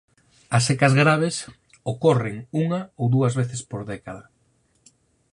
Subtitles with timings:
[0.57, 1.35] As secas graves
[1.93, 4.23] ocorren unha ou dúas veces por década.